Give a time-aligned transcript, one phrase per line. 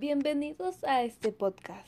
[0.00, 1.86] Bienvenidos a este podcast.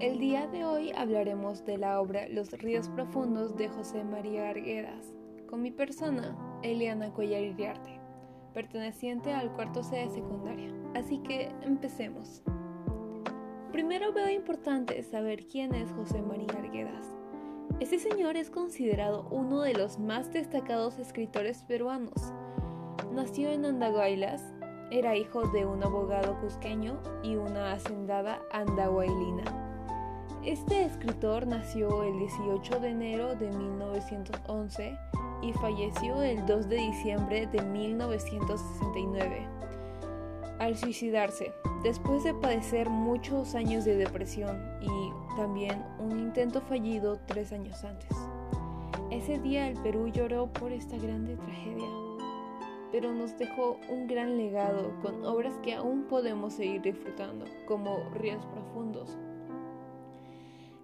[0.00, 5.14] El día de hoy hablaremos de la obra Los ríos profundos de José María Arguedas,
[5.48, 8.00] con mi persona, Eliana Cuellar Iriarte,
[8.52, 10.70] perteneciente al cuarto C de secundaria.
[10.94, 12.42] Así que empecemos.
[13.72, 17.16] Primero veo importante saber quién es José María Arguedas.
[17.80, 22.34] Este señor es considerado uno de los más destacados escritores peruanos.
[23.10, 24.44] Nació en Andahuaylas,
[24.90, 29.44] era hijo de un abogado cusqueño y una hacendada andahuaylina.
[30.44, 34.96] Este escritor nació el 18 de enero de 1911
[35.42, 39.46] y falleció el 2 de diciembre de 1969
[40.58, 41.52] al suicidarse,
[41.84, 48.10] después de padecer muchos años de depresión y también un intento fallido tres años antes.
[49.10, 52.07] Ese día el Perú lloró por esta grande tragedia
[52.90, 58.44] pero nos dejó un gran legado con obras que aún podemos seguir disfrutando, como Ríos
[58.46, 59.16] Profundos.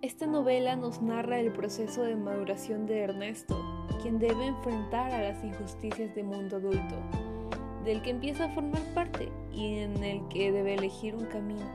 [0.00, 3.56] Esta novela nos narra el proceso de maduración de Ernesto,
[4.02, 6.96] quien debe enfrentar a las injusticias del mundo adulto,
[7.84, 11.70] del que empieza a formar parte y en el que debe elegir un camino.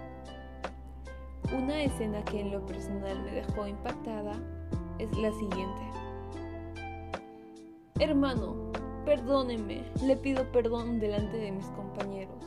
[1.56, 4.34] Una escena que en lo personal me dejó impactada
[5.00, 5.82] es la siguiente.
[8.00, 8.74] Hermano,
[9.08, 12.44] Perdóneme, le pido perdón delante de mis compañeros,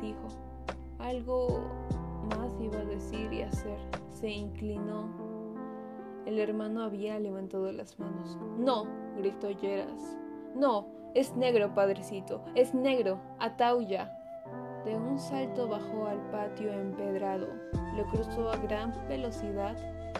[0.00, 0.28] dijo.
[1.00, 1.60] Algo
[2.36, 3.76] más iba a decir y hacer.
[4.12, 5.08] Se inclinó.
[6.24, 8.38] El hermano había levantado las manos.
[8.56, 10.16] No, gritó Yeras.
[10.54, 14.16] No, es negro, padrecito, es negro, atauya.
[14.84, 17.48] De un salto bajó al patio empedrado,
[17.96, 19.76] lo cruzó a gran velocidad,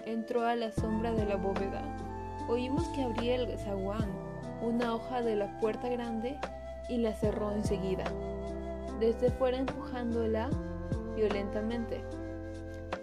[0.06, 1.84] entró a la sombra de la bóveda.
[2.48, 4.23] Oímos que abría el zaguán
[4.64, 6.38] una hoja de la puerta grande
[6.88, 8.04] y la cerró enseguida,
[9.00, 10.50] desde fuera empujándola
[11.14, 12.02] violentamente.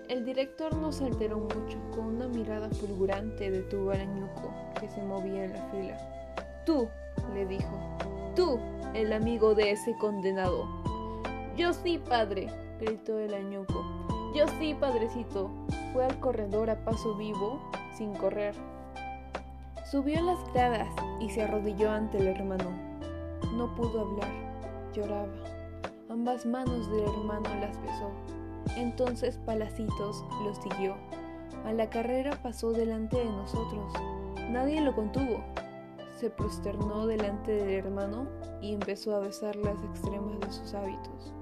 [0.10, 5.02] El director no se alteró mucho, con una mirada fulgurante detuvo al añuco que se
[5.02, 5.98] movía en la fila.
[6.66, 6.90] Tú,
[7.34, 7.72] le dijo,
[8.36, 8.60] tú,
[8.94, 10.68] el amigo de ese condenado.
[11.56, 13.86] Yo sí, padre, gritó el añuco.
[14.36, 15.50] Yo sí, padrecito.
[15.94, 17.62] Fue al corredor a paso vivo,
[17.94, 18.56] sin correr.
[19.92, 20.88] Subió las gradas
[21.20, 22.72] y se arrodilló ante el hermano.
[23.56, 24.32] No pudo hablar,
[24.94, 25.28] lloraba.
[26.08, 28.10] Ambas manos del hermano las besó.
[28.78, 30.96] Entonces Palacitos lo siguió.
[31.66, 33.92] A la carrera pasó delante de nosotros.
[34.50, 35.44] Nadie lo contuvo.
[36.16, 38.30] Se prosternó delante del hermano
[38.62, 41.34] y empezó a besar las extremas de sus hábitos.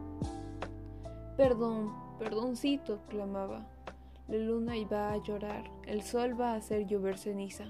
[1.37, 3.67] Perdón, perdoncito, clamaba.
[4.27, 7.65] La luna iba a llorar, el sol va a hacer llover ceniza.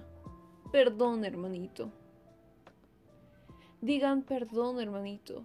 [0.71, 1.89] Perdón, hermanito.
[3.81, 5.43] Digan perdón, hermanito.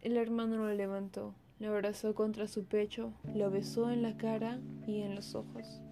[0.00, 5.02] El hermano lo levantó, lo abrazó contra su pecho, lo besó en la cara y
[5.02, 5.82] en los ojos.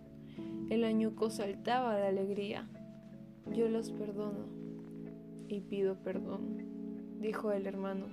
[0.70, 2.66] El añuco saltaba de alegría.
[3.52, 4.46] Yo los perdono
[5.48, 8.06] y pido perdón, dijo el hermano.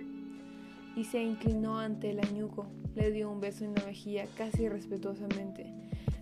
[0.98, 5.66] Y se inclinó ante el añuco, le dio un beso en la mejilla casi respetuosamente.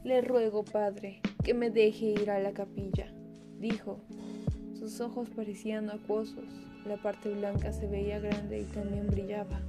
[0.03, 3.12] Le ruego, padre, que me deje ir a la capilla
[3.63, 3.97] dijo.
[4.78, 6.44] Sus ojos parecían acuosos,
[6.85, 9.62] la parte blanca se veía grande y también brillaba.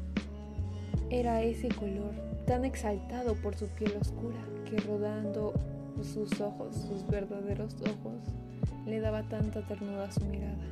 [1.10, 2.12] Era ese color,
[2.46, 5.54] tan exaltado por su piel oscura, que rodando
[6.02, 8.34] sus ojos, sus verdaderos ojos,
[8.84, 10.64] le daba tanta ternura a su mirada.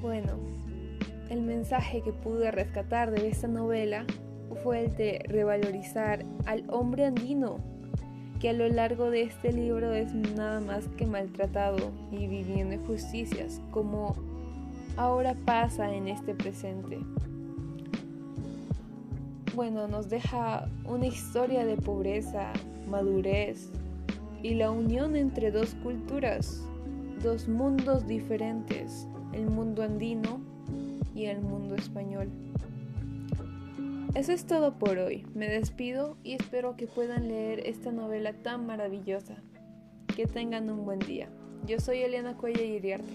[0.00, 0.38] Bueno,
[1.28, 4.06] el mensaje que pude rescatar de esta novela
[4.62, 7.58] fue el de revalorizar al hombre andino
[8.44, 13.62] que a lo largo de este libro es nada más que maltratado y viviendo injusticias,
[13.70, 14.16] como
[14.98, 16.98] ahora pasa en este presente.
[19.54, 22.52] Bueno, nos deja una historia de pobreza,
[22.86, 23.70] madurez
[24.42, 26.62] y la unión entre dos culturas,
[27.22, 30.38] dos mundos diferentes, el mundo andino
[31.14, 32.28] y el mundo español.
[34.14, 35.26] Eso es todo por hoy.
[35.34, 39.42] Me despido y espero que puedan leer esta novela tan maravillosa.
[40.14, 41.28] Que tengan un buen día.
[41.66, 43.12] Yo soy Eliana Cuella Iriarte.